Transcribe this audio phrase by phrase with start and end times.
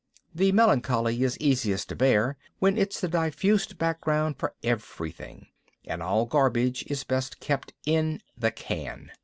[0.33, 5.49] The melancholy is easiest to bear when it's the diffused background for everything;
[5.85, 9.11] and all garbage is best kept in the can.